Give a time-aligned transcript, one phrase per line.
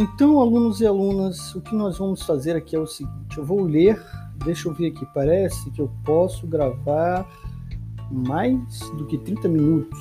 [0.00, 3.62] Então, alunos e alunas, o que nós vamos fazer aqui é o seguinte: eu vou
[3.62, 4.00] ler,
[4.44, 7.28] deixa eu ver aqui, parece que eu posso gravar
[8.08, 9.98] mais do que 30 minutos.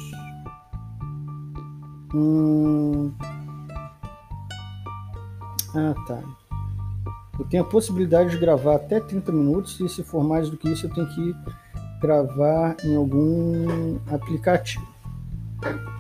[2.13, 3.11] Hum...
[5.73, 6.21] Ah, tá.
[7.39, 10.69] Eu tenho a possibilidade de gravar até 30 minutos, e se for mais do que
[10.69, 11.35] isso, eu tenho que
[11.99, 14.96] gravar em algum aplicativo.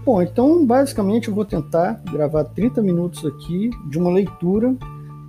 [0.05, 4.75] Bom, então basicamente eu vou tentar gravar 30 minutos aqui de uma leitura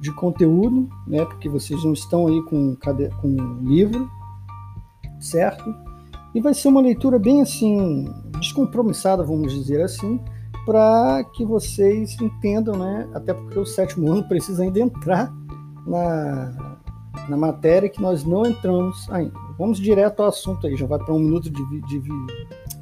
[0.01, 1.25] de conteúdo, né?
[1.25, 2.77] Porque vocês não estão aí com,
[3.21, 4.09] com um livro,
[5.19, 5.75] certo?
[6.35, 8.07] E vai ser uma leitura bem assim,
[8.39, 10.21] descompromissada, vamos dizer assim,
[10.65, 13.09] para que vocês entendam, né?
[13.15, 15.33] Até porque o sétimo ano precisa ainda entrar
[15.87, 16.77] na,
[17.29, 19.35] na matéria que nós não entramos ainda.
[19.59, 22.01] Vamos direto ao assunto aí, já vai para um minuto de, de,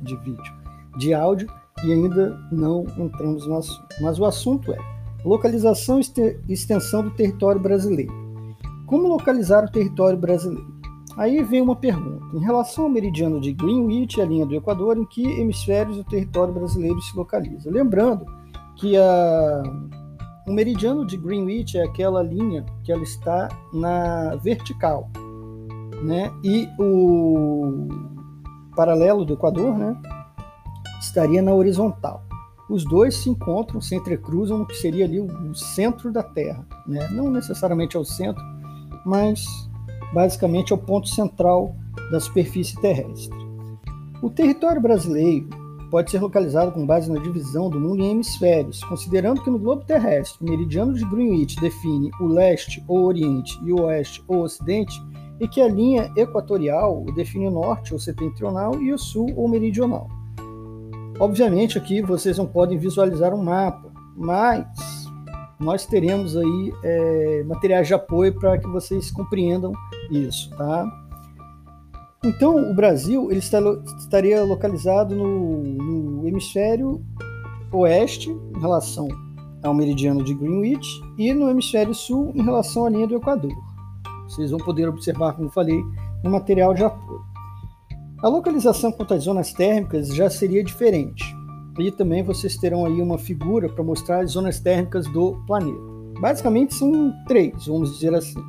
[0.03, 0.55] de vídeo,
[0.97, 1.49] de áudio,
[1.85, 3.87] e ainda não entramos no assunto.
[4.01, 4.79] Mas o assunto é
[5.25, 8.13] localização e extensão do território brasileiro.
[8.87, 10.77] Como localizar o território brasileiro?
[11.17, 12.25] Aí vem uma pergunta.
[12.37, 16.53] Em relação ao meridiano de Greenwich a linha do Equador, em que hemisférios o território
[16.53, 17.71] brasileiro se localiza?
[17.71, 18.27] Lembrando
[18.77, 19.63] que a,
[20.47, 25.11] o meridiano de Greenwich é aquela linha que ela está na vertical,
[26.03, 26.31] né?
[26.45, 27.89] E o
[28.77, 29.97] paralelo do Equador, né,
[31.01, 32.23] estaria na horizontal.
[32.69, 37.09] Os dois se encontram, se entrecruzam no que seria ali o, centro da Terra, né?
[37.13, 38.43] Não necessariamente ao centro,
[39.05, 39.45] mas
[40.13, 41.77] basicamente é o ponto central
[42.11, 43.37] da superfície terrestre.
[44.21, 45.49] O território brasileiro
[45.91, 49.85] pode ser localizado com base na divisão do mundo em hemisférios, considerando que no globo
[49.85, 55.01] terrestre o meridiano de Greenwich define o leste ou oriente e o oeste ou ocidente,
[55.39, 60.09] e que a linha equatorial define o norte ou setentrional e o sul ou meridional.
[61.19, 64.67] Obviamente aqui vocês não podem visualizar um mapa, mas
[65.59, 69.73] nós teremos aí é, materiais de apoio para que vocês compreendam
[70.11, 70.87] isso, tá?
[72.25, 73.59] Então, o Brasil ele está,
[73.99, 77.01] estaria localizado no, no, hemisfério
[77.73, 79.07] oeste, em relação
[79.63, 83.53] ao meridiano de Greenwich, e no hemisfério sul, em relação à linha do Equador.
[84.29, 85.81] Vocês vão poder observar, como falei,
[86.25, 87.23] no material de apoio.
[88.27, 91.25] A localização quanto às zonas térmicas já seria diferente.
[91.79, 95.79] E também vocês terão aí uma figura para mostrar as zonas térmicas do planeta.
[96.21, 98.43] Basicamente são três, vamos dizer assim.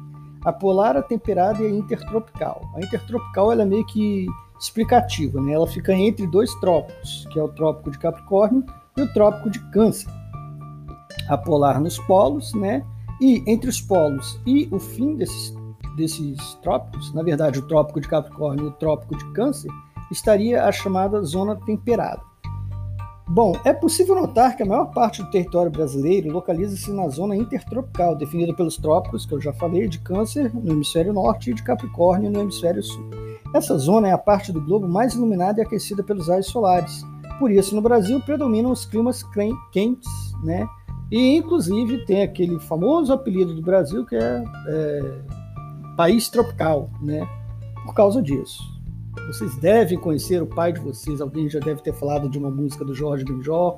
[0.44, 2.60] A polar, a temperada e a intertropical.
[2.74, 4.26] A intertropical ela é meio que
[4.60, 5.54] explicativa, né?
[5.54, 8.66] Ela fica entre dois trópicos, que é o trópico de Capricórnio
[8.98, 10.10] e o trópico de Câncer.
[11.30, 12.84] A polar nos polos, né?
[13.22, 15.54] E entre os polos e o fim desses,
[15.98, 19.72] desses trópicos, na verdade, o trópico de Capricórnio e o trópico de Câncer,
[20.12, 22.22] estaria a chamada zona temperada.
[23.30, 28.16] Bom, é possível notar que a maior parte do território brasileiro localiza-se na zona intertropical,
[28.16, 32.32] definida pelos trópicos, que eu já falei, de Câncer no hemisfério norte e de Capricórnio
[32.32, 33.10] no hemisfério sul.
[33.54, 37.04] Essa zona é a parte do globo mais iluminada e aquecida pelos raios solares.
[37.38, 39.24] Por isso, no Brasil predominam os climas
[39.72, 40.10] quentes,
[40.44, 40.66] né?
[41.12, 45.22] E inclusive tem aquele famoso apelido do Brasil que é, é
[45.98, 47.28] país tropical, né?
[47.84, 48.64] Por causa disso.
[49.28, 51.20] Vocês devem conhecer o pai de vocês.
[51.20, 53.78] Alguém já deve ter falado de uma música do Jorge Benjó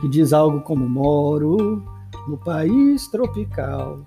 [0.00, 1.82] que diz algo como Moro
[2.28, 4.00] no país tropical.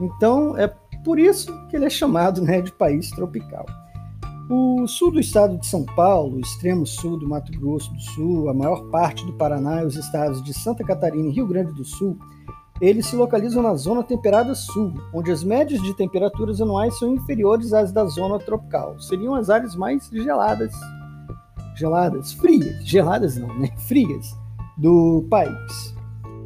[0.00, 0.68] Então é
[1.04, 3.66] por isso que ele é chamado né, de país tropical.
[4.48, 8.48] O sul do estado de São Paulo, o extremo sul do Mato Grosso do Sul,
[8.48, 11.84] a maior parte do Paraná e os estados de Santa Catarina e Rio Grande do
[11.84, 12.18] Sul
[12.82, 17.72] eles se localizam na zona temperada sul, onde as médias de temperaturas anuais são inferiores
[17.72, 19.00] às da zona tropical.
[19.00, 20.74] Seriam as áreas mais geladas,
[21.76, 23.68] geladas, frias, geladas não, né?
[23.86, 24.36] Frias
[24.76, 25.94] do país.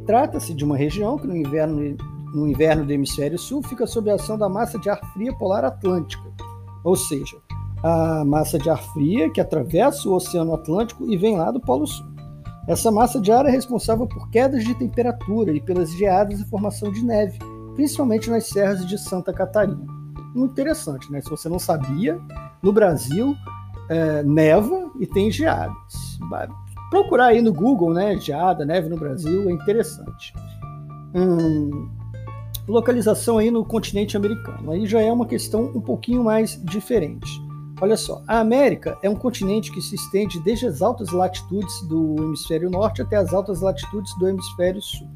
[0.05, 1.97] Trata-se de uma região que no inverno,
[2.35, 5.65] no inverno do hemisfério sul fica sob a ação da massa de ar fria polar
[5.65, 6.23] atlântica,
[6.83, 7.37] ou seja,
[7.81, 11.87] a massa de ar fria que atravessa o Oceano Atlântico e vem lá do Polo
[11.87, 12.16] Sul.
[12.67, 16.91] Essa massa de ar é responsável por quedas de temperatura e pelas geadas e formação
[16.91, 17.39] de neve,
[17.75, 19.85] principalmente nas serras de Santa Catarina.
[20.35, 21.21] Interessante, né?
[21.21, 22.19] Se você não sabia,
[22.61, 23.33] no Brasil
[23.89, 26.19] é, neva e tem geadas.
[26.89, 28.17] Procurar aí no Google, né?
[28.17, 30.33] Geada, neve no Brasil é interessante.
[31.15, 31.89] Hum,
[32.67, 34.71] localização aí no continente americano.
[34.71, 37.46] Aí já é uma questão um pouquinho mais diferente.
[37.79, 42.15] Olha só, a América é um continente que se estende desde as altas latitudes do
[42.17, 45.07] hemisfério norte até as altas latitudes do hemisfério sul.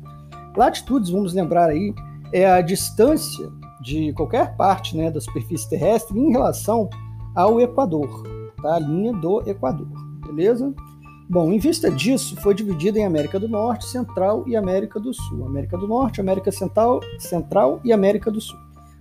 [0.55, 1.93] Latitudes, vamos lembrar aí,
[2.31, 3.49] é a distância
[3.81, 6.87] de qualquer parte né, da superfície terrestre em relação
[7.35, 8.23] ao Equador,
[8.61, 8.75] tá?
[8.75, 9.87] a linha do Equador,
[10.27, 10.71] beleza?
[11.27, 15.45] Bom, em vista disso, foi dividida em América do Norte, Central e América do Sul.
[15.45, 18.59] América do Norte, América Central, Central e América do Sul.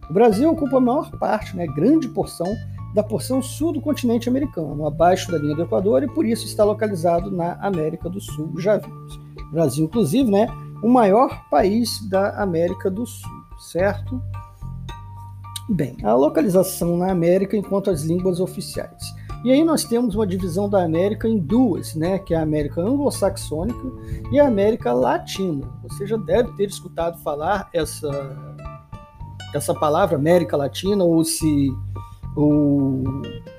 [0.09, 2.47] O Brasil ocupa a maior parte, né, grande porção,
[2.95, 6.65] da porção sul do continente americano, abaixo da linha do Equador, e por isso está
[6.65, 9.21] localizado na América do Sul, já vimos.
[9.53, 10.47] Brasil, inclusive, né,
[10.83, 14.21] o maior país da América do Sul, certo?
[15.69, 19.15] Bem, a localização na América enquanto as línguas oficiais.
[19.45, 22.83] E aí nós temos uma divisão da América em duas, né, que é a América
[22.83, 23.81] anglo-saxônica
[24.31, 25.67] e a América latina.
[25.85, 28.11] Você já deve ter escutado falar essa
[29.55, 31.73] essa palavra América Latina ou se
[32.37, 33.03] ou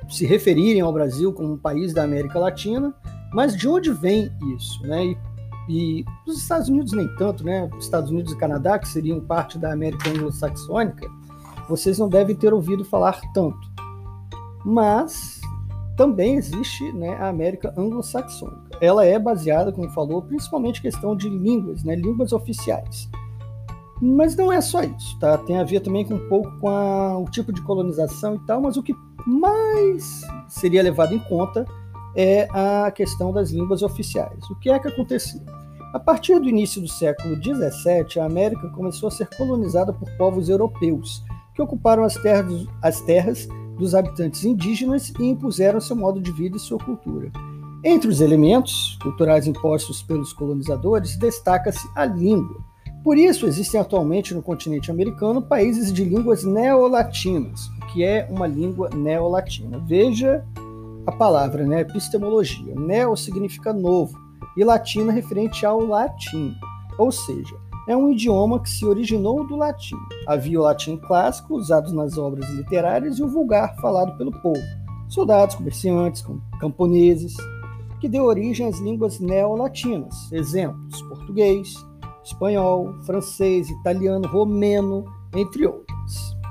[0.09, 2.94] se referirem ao Brasil como um país da América Latina,
[3.33, 5.06] mas de onde vem isso, né?
[5.06, 5.18] E,
[5.69, 7.69] e os Estados Unidos nem tanto, né?
[7.77, 11.07] Os Estados Unidos e Canadá, que seriam parte da América anglo-saxônica,
[11.69, 13.71] vocês não devem ter ouvido falar tanto.
[14.65, 15.39] Mas
[15.95, 18.77] também existe né, a América anglo-saxônica.
[18.81, 23.09] Ela é baseada, como falou, principalmente questão de línguas, né, línguas oficiais.
[24.01, 25.38] Mas não é só isso, tá?
[25.38, 28.59] Tem a ver também com um pouco com a, o tipo de colonização e tal,
[28.59, 28.95] mas o que
[29.27, 31.65] mais seria levado em conta
[32.15, 34.50] é a questão das línguas oficiais.
[34.50, 35.39] O que é que aconteceu?
[35.94, 40.50] A partir do início do século XVII, a América começou a ser colonizada por povos
[40.50, 46.31] europeus, que ocuparam as terras, as terras dos habitantes indígenas e impuseram seu modo de
[46.31, 47.31] vida e sua cultura.
[47.83, 52.70] Entre os elementos culturais impostos pelos colonizadores, destaca-se a língua.
[53.03, 58.45] Por isso, existem atualmente no continente americano países de línguas neolatinas, o que é uma
[58.45, 59.80] língua neolatina.
[59.80, 60.45] Veja
[61.07, 61.81] a palavra, né?
[61.81, 62.75] Epistemologia.
[62.75, 64.18] Neo significa novo
[64.56, 66.53] e latina referente ao latim,
[66.98, 67.56] ou seja,
[67.88, 69.95] é um idioma que se originou do latim.
[70.27, 74.62] Havia o latim clássico, usado nas obras literárias, e o vulgar, falado pelo povo,
[75.09, 76.24] soldados, comerciantes,
[76.59, 77.36] camponeses,
[78.00, 80.31] que deu origem às línguas neolatinas.
[80.31, 81.74] Exemplos: português,
[82.23, 86.41] espanhol, francês, italiano, romeno, entre outros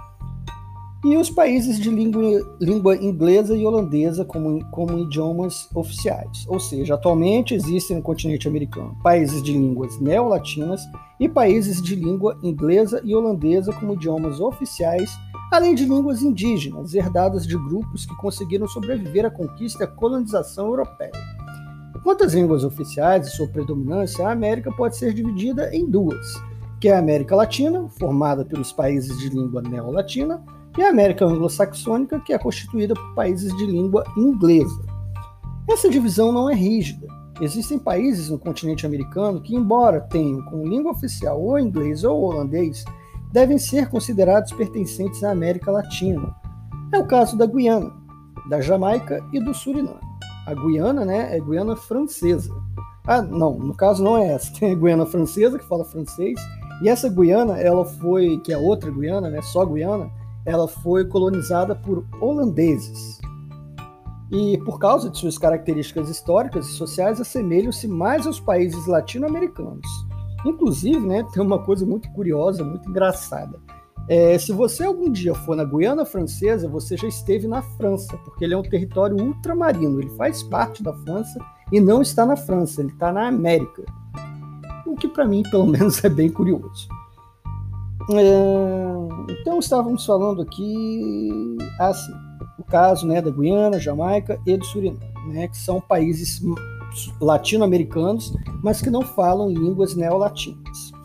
[1.02, 6.44] e os países de língua, língua inglesa e holandesa como, como idiomas oficiais.
[6.46, 10.82] Ou seja, atualmente existem no continente americano países de línguas neolatinas
[11.18, 15.10] e países de língua inglesa e holandesa como idiomas oficiais,
[15.50, 20.66] além de línguas indígenas, herdadas de grupos que conseguiram sobreviver à conquista e à colonização
[20.66, 21.29] europeia.
[22.02, 26.26] Quanto às línguas oficiais e sua predominância, a América pode ser dividida em duas,
[26.80, 30.42] que é a América Latina, formada pelos países de língua neolatina,
[30.78, 34.80] e a América anglo-saxônica, que é constituída por países de língua inglesa.
[35.68, 37.06] Essa divisão não é rígida.
[37.40, 42.84] Existem países no continente americano que, embora tenham como língua oficial ou inglês ou holandês,
[43.32, 46.34] devem ser considerados pertencentes à América Latina.
[46.92, 47.92] É o caso da Guiana,
[48.48, 50.09] da Jamaica e do Suriname.
[50.46, 52.54] A Guiana né, é Guiana francesa.
[53.06, 54.52] Ah, não, no caso não é essa.
[54.58, 56.40] Tem a Guiana francesa, que fala francês,
[56.82, 60.10] e essa Guiana, ela foi, que é outra Guiana, né, só Guiana,
[60.46, 63.20] ela foi colonizada por holandeses.
[64.30, 69.86] E por causa de suas características históricas e sociais, assemelham-se mais aos países latino-americanos.
[70.46, 73.58] Inclusive, né, tem uma coisa muito curiosa, muito engraçada.
[74.10, 78.44] É, se você algum dia for na Guiana Francesa, você já esteve na França, porque
[78.44, 81.38] ele é um território ultramarino, ele faz parte da França
[81.70, 83.84] e não está na França, ele está na América.
[84.84, 86.88] O que para mim, pelo menos, é bem curioso.
[88.10, 92.12] É, então estávamos falando aqui assim,
[92.58, 94.98] o caso né, da Guiana, Jamaica e do Suriname,
[95.28, 96.42] né, que são países
[97.20, 100.98] latino-americanos, mas que não falam línguas neolatinas.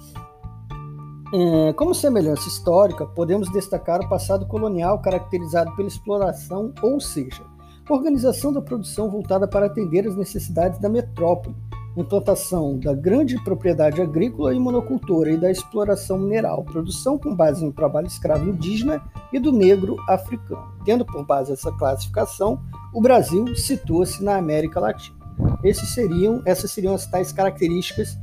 [1.38, 7.44] É, como semelhança histórica, podemos destacar o passado colonial caracterizado pela exploração, ou seja,
[7.90, 11.54] organização da produção voltada para atender as necessidades da metrópole,
[11.98, 17.74] implantação da grande propriedade agrícola e monocultora e da exploração mineral, produção com base no
[17.74, 20.74] trabalho escravo indígena e do negro africano.
[20.86, 22.62] Tendo por base essa classificação,
[22.94, 25.18] o Brasil situa-se na América Latina.
[25.66, 28.18] Esses seriam, essas seriam as tais características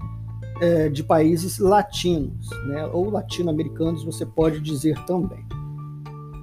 [0.62, 5.45] é, de países latinos, né, ou latino-americanos, você pode dizer também.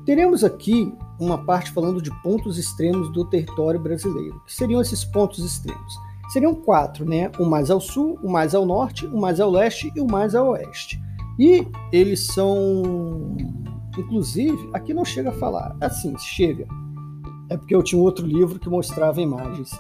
[0.05, 4.41] Teremos aqui uma parte falando de pontos extremos do território brasileiro.
[4.45, 5.93] que seriam esses pontos extremos?
[6.29, 7.31] seriam quatro, né?
[7.39, 10.35] O mais ao sul, o mais ao norte, o mais ao leste e o mais
[10.35, 11.01] ao oeste.
[11.39, 13.35] E eles são,
[13.97, 16.67] inclusive, aqui não chega a falar, assim, chega.
[17.49, 19.71] É porque eu tinha outro livro que mostrava imagens,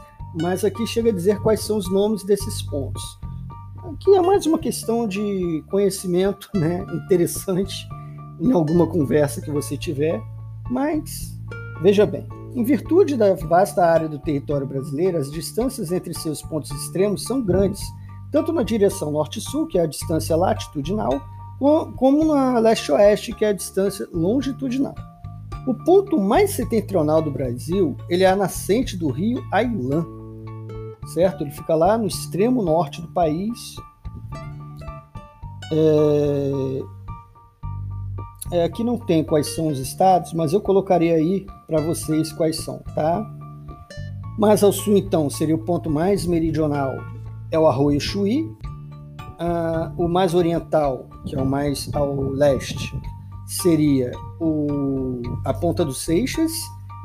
[0.41, 3.18] mas aqui chega a dizer quais são os nomes desses pontos.
[3.93, 6.85] Aqui é mais uma questão de conhecimento, né?
[6.93, 7.87] Interessante
[8.39, 10.21] em alguma conversa que você tiver,
[10.69, 11.35] mas
[11.81, 16.71] veja bem, Em virtude da vasta área do território brasileiro, as distâncias entre seus pontos
[16.71, 17.81] extremos são grandes,
[18.31, 21.21] tanto na direção norte-sul, que é a distância latitudinal,
[21.97, 24.95] como na leste-oeste, que é a distância longitudinal.
[25.67, 30.05] O ponto mais setentrional do Brasil, ele é a nascente do rio Ailã,
[31.13, 31.43] certo?
[31.43, 33.75] Ele fica lá no extremo norte do país.
[35.71, 36.99] É...
[38.51, 42.57] É, aqui não tem quais são os estados, mas eu colocaria aí para vocês quais
[42.57, 43.23] são, tá?
[44.39, 46.95] Mais ao sul, então, seria o ponto mais meridional,
[47.51, 48.49] é o Arroio Chuí.
[49.37, 52.99] Ah, o mais oriental, que é o mais ao leste,
[53.45, 56.51] seria o, a Ponta dos Seixas.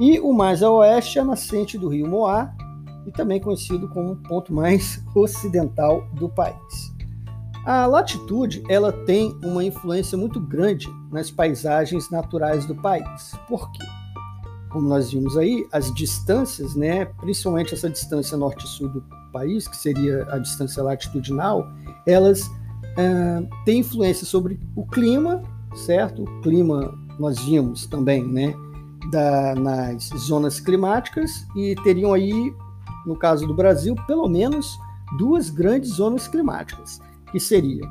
[0.01, 2.53] E o mais a oeste, a nascente do rio Moá,
[3.07, 6.95] e também conhecido como o ponto mais ocidental do país.
[7.65, 13.35] A latitude ela tem uma influência muito grande nas paisagens naturais do país.
[13.49, 13.85] Por quê?
[14.71, 20.27] Como nós vimos aí, as distâncias, né, principalmente essa distância norte-sul do país, que seria
[20.31, 21.67] a distância latitudinal,
[22.07, 25.43] elas uh, têm influência sobre o clima,
[25.75, 26.23] certo?
[26.23, 28.55] O clima nós vimos também, né,
[29.11, 32.53] da, nas zonas climáticas e teriam aí,
[33.07, 34.79] no caso do Brasil, pelo menos
[35.19, 37.83] duas grandes zonas climáticas que seria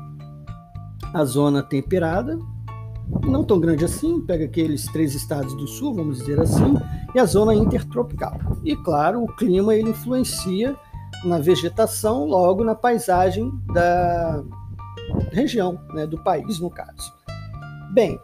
[1.12, 2.38] a zona temperada,
[3.22, 6.74] não tão grande assim, pega aqueles três estados do sul, vamos dizer assim,
[7.14, 8.38] e a zona intertropical.
[8.64, 10.76] E claro, o clima ele influencia
[11.24, 14.42] na vegetação, logo na paisagem da
[15.32, 17.12] região, né, do país no caso.
[17.92, 18.18] Bem,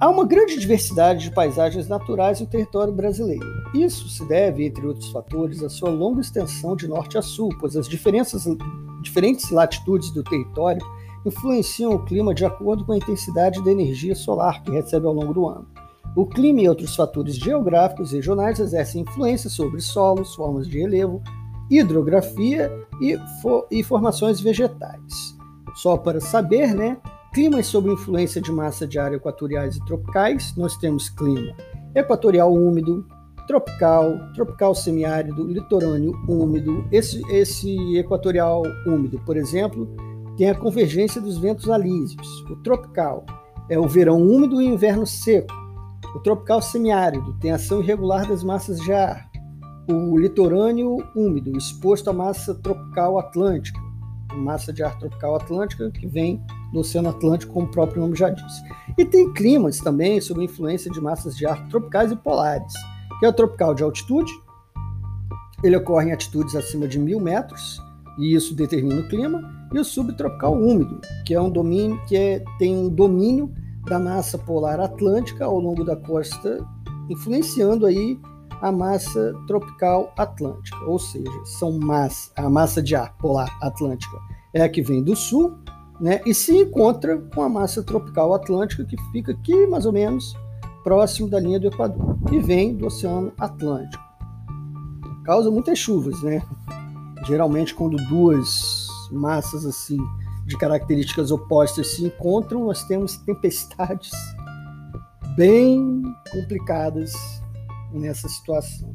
[0.00, 3.46] há uma grande diversidade de paisagens naturais no território brasileiro.
[3.74, 7.76] Isso se deve, entre outros fatores, à sua longa extensão de norte a sul, pois
[7.76, 10.84] as diferentes latitudes do território
[11.24, 15.34] influenciam o clima de acordo com a intensidade da energia solar que recebe ao longo
[15.34, 15.68] do ano.
[16.16, 21.22] O clima e outros fatores geográficos regionais exercem influência sobre solos, formas de relevo,
[21.70, 25.38] hidrografia e, fo e formações vegetais.
[25.76, 26.96] Só para saber, né?
[27.32, 31.54] Climas sob influência de massa de ar equatoriais e tropicais, nós temos clima
[31.94, 33.06] equatorial úmido,
[33.46, 36.84] tropical, tropical semiárido, litorâneo úmido.
[36.90, 39.88] Esse, esse equatorial úmido, por exemplo,
[40.36, 42.26] tem a convergência dos ventos alísios.
[42.50, 43.24] O tropical
[43.68, 45.54] é o verão úmido e inverno seco.
[46.14, 49.30] O tropical semiárido tem ação irregular das massas de ar.
[49.88, 53.80] O litorâneo úmido, exposto à massa tropical atlântica,
[54.34, 56.40] massa de ar tropical atlântica que vem
[56.72, 58.52] do Oceano Atlântico, como o próprio nome já diz.
[58.96, 62.72] E tem climas também sob influência de massas de ar tropicais e polares
[63.20, 64.32] que é o tropical de altitude.
[65.62, 67.78] Ele ocorre em altitudes acima de mil metros
[68.18, 69.42] e isso determina o clima.
[69.72, 73.52] E o subtropical úmido, que é um domínio que é, tem um domínio
[73.86, 76.66] da massa polar atlântica ao longo da costa,
[77.08, 78.18] influenciando aí
[78.60, 84.18] a massa tropical atlântica, ou seja, são massa, a massa de ar polar atlântica
[84.52, 85.56] é a que vem do sul,
[86.00, 90.34] né, e se encontra com a massa tropical atlântica que fica aqui mais ou menos
[90.82, 94.02] próximo da linha do Equador e vem do Oceano Atlântico.
[95.24, 96.42] Causa muitas chuvas, né?
[97.26, 99.98] Geralmente, quando duas massas assim
[100.46, 104.10] de características opostas se encontram, nós temos tempestades
[105.36, 106.02] bem
[106.32, 107.12] complicadas
[107.92, 108.94] nessa situação.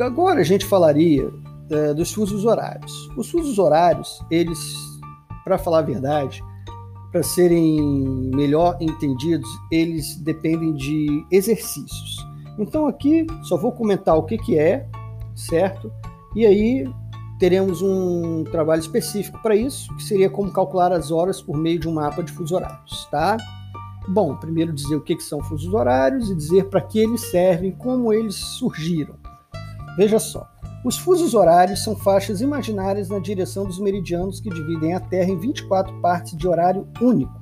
[0.00, 1.30] Agora a gente falaria
[1.70, 2.92] é, dos fusos horários.
[3.16, 4.58] Os fusos horários, eles,
[5.48, 6.44] para falar a verdade,
[7.10, 7.80] para serem
[8.34, 12.18] melhor entendidos, eles dependem de exercícios.
[12.58, 14.86] Então aqui só vou comentar o que, que é,
[15.34, 15.90] certo?
[16.36, 16.86] E aí
[17.38, 21.88] teremos um trabalho específico para isso, que seria como calcular as horas por meio de
[21.88, 23.38] um mapa de fusos horários, tá?
[24.06, 27.72] Bom, primeiro dizer o que, que são fusos horários e dizer para que eles servem,
[27.72, 29.14] como eles surgiram.
[29.96, 30.46] Veja só,
[30.84, 35.38] os fusos horários são faixas imaginárias na direção dos meridianos que dividem a Terra em
[35.38, 37.32] 24 partes de horário único.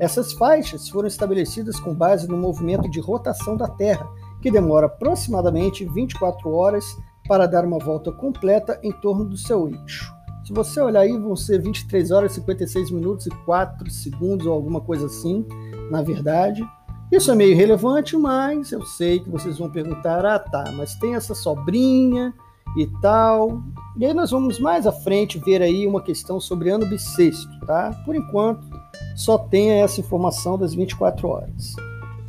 [0.00, 4.08] Essas faixas foram estabelecidas com base no movimento de rotação da Terra,
[4.40, 6.84] que demora aproximadamente 24 horas
[7.28, 10.12] para dar uma volta completa em torno do seu eixo.
[10.44, 14.80] Se você olhar aí, vão ser 23 horas, 56 minutos e 4 segundos ou alguma
[14.80, 15.46] coisa assim,
[15.88, 16.68] na verdade.
[17.12, 21.14] Isso é meio relevante, mas eu sei que vocês vão perguntar: ah, tá, mas tem
[21.14, 22.34] essa sobrinha
[22.76, 23.62] e tal.
[23.96, 27.90] E aí nós vamos mais à frente ver aí uma questão sobre ano bissexto, tá?
[28.04, 28.66] Por enquanto,
[29.14, 31.76] só tem essa informação das 24 horas.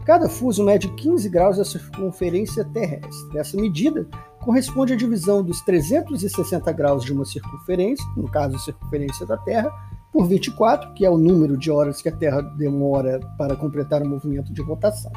[0.05, 3.37] Cada fuso mede 15 graus da circunferência terrestre.
[3.37, 4.05] Essa medida
[4.41, 9.71] corresponde à divisão dos 360 graus de uma circunferência, no caso a circunferência da Terra,
[10.11, 14.07] por 24, que é o número de horas que a Terra demora para completar o
[14.07, 15.11] movimento de rotação.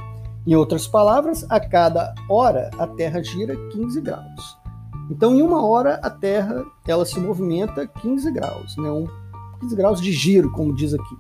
[0.47, 4.66] Em outras palavras, a cada hora a Terra gira 15 graus.
[5.11, 8.91] Então, em uma hora, a Terra ela se movimenta 15 graus, né?
[8.91, 9.07] Um,
[9.61, 11.17] 15 graus de giro, como diz aqui.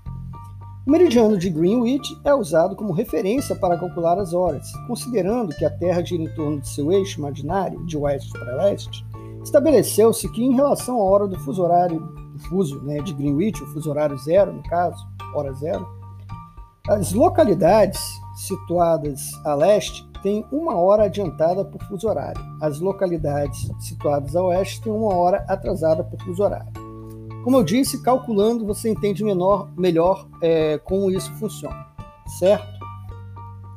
[0.86, 5.70] O meridiano de Greenwich é usado como referência para calcular as horas, considerando que a
[5.70, 9.04] Terra gira em torno de seu eixo imaginário, de oeste para leste.
[9.42, 12.00] Estabeleceu-se que, em relação à hora do fuso horário
[12.32, 15.88] do fuso né, de Greenwich, o fuso horário zero, no caso, hora zero,
[16.88, 18.00] as localidades
[18.36, 22.42] situadas a leste têm uma hora adiantada por fuso horário.
[22.60, 26.72] As localidades situadas a oeste têm uma hora atrasada por fuso horário.
[27.44, 31.86] Como eu disse, calculando você entende menor, melhor é, como isso funciona,
[32.40, 32.66] certo?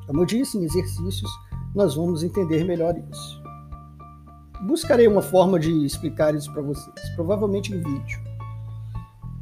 [0.08, 1.30] Como eu disse, em exercícios
[1.76, 3.44] nós vamos entender melhor isso.
[4.66, 8.29] Buscarei uma forma de explicar isso para vocês, provavelmente em vídeo.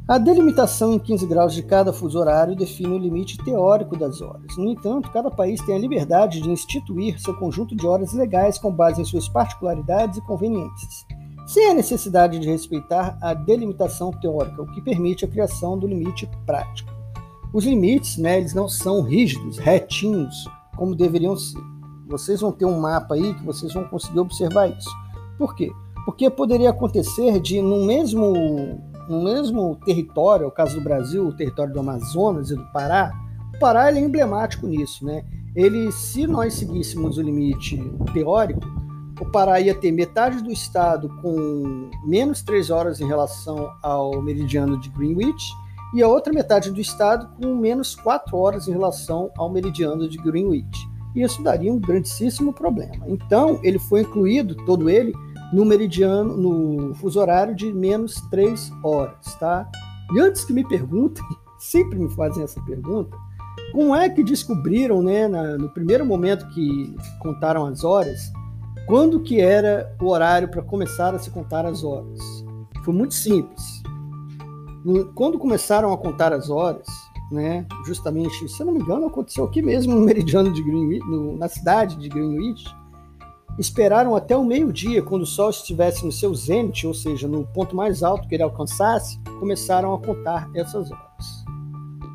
[0.08, 4.56] A delimitação em 15 graus de cada fuso horário define o limite teórico das horas.
[4.56, 8.72] No entanto, cada país tem a liberdade de instituir seu conjunto de horas legais com
[8.72, 11.06] base em suas particularidades e conveniências
[11.48, 16.28] sem a necessidade de respeitar a delimitação teórica, o que permite a criação do limite
[16.44, 16.92] prático.
[17.54, 20.46] Os limites, né, eles não são rígidos, retinhos,
[20.76, 21.58] como deveriam ser.
[22.06, 24.90] Vocês vão ter um mapa aí que vocês vão conseguir observar isso.
[25.38, 25.72] Por quê?
[26.04, 31.72] Porque poderia acontecer de, no mesmo, no mesmo território, o caso do Brasil, o território
[31.72, 33.12] do Amazonas e do Pará,
[33.54, 35.24] o Pará é emblemático nisso, né?
[35.54, 37.78] Ele, se nós seguíssemos o limite
[38.12, 38.60] teórico,
[39.20, 44.78] o Pará ia ter metade do estado com menos três horas em relação ao meridiano
[44.78, 45.50] de Greenwich
[45.94, 50.18] e a outra metade do estado com menos quatro horas em relação ao meridiano de
[50.18, 50.88] Greenwich.
[51.16, 53.06] E isso daria um grandíssimo problema.
[53.08, 55.12] Então, ele foi incluído, todo ele,
[55.52, 59.68] no meridiano, no fuso horário de menos três horas, tá?
[60.14, 61.24] E antes que me perguntem,
[61.58, 63.16] sempre me fazem essa pergunta,
[63.72, 68.32] como é que descobriram, né, na, no primeiro momento que contaram as horas,
[68.86, 72.18] quando que era o horário para começar a se contar as horas?
[72.84, 73.62] Foi muito simples.
[75.14, 76.86] Quando começaram a contar as horas,
[77.30, 81.36] né, justamente, se eu não me engano, aconteceu aqui mesmo no meridiano de Greenwich, no,
[81.36, 82.64] na cidade de Greenwich,
[83.58, 87.74] esperaram até o meio-dia, quando o sol estivesse no seu zênite, ou seja, no ponto
[87.74, 91.44] mais alto que ele alcançasse, começaram a contar essas horas.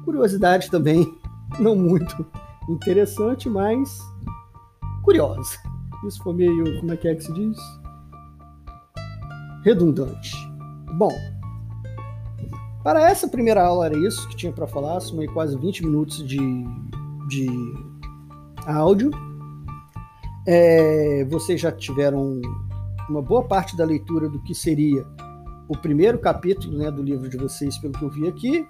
[0.06, 1.14] Curiosidade também,
[1.60, 2.26] não muito
[2.70, 4.00] interessante, mas
[5.04, 5.58] curiosa.
[6.08, 6.80] Isso foi meio.
[6.80, 7.58] Como é que é que se diz?
[9.64, 10.32] Redundante.
[10.98, 11.12] Bom,
[12.84, 16.38] para essa primeira aula era isso que tinha para falar, são quase 20 minutos de,
[17.30, 17.48] de
[18.68, 19.12] áudio.
[20.46, 22.42] É, vocês já tiveram
[23.10, 25.06] uma boa parte da leitura do que seria
[25.70, 28.68] o primeiro capítulo né, do livro de vocês, pelo que eu vi aqui.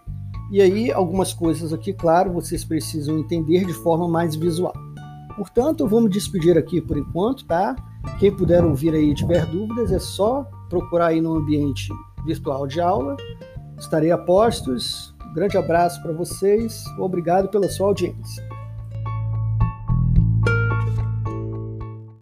[0.52, 4.74] E aí, algumas coisas aqui, claro, vocês precisam entender de forma mais visual.
[5.36, 7.76] Portanto, vamos despedir aqui por enquanto, tá?
[8.20, 11.92] Quem puder ouvir aí e tiver dúvidas, é só procurar aí no ambiente
[12.26, 13.18] virtual de aula.
[13.80, 15.14] Estarei a postos.
[15.30, 16.84] Um grande abraço para vocês.
[17.00, 18.53] Obrigado pela sua audiência.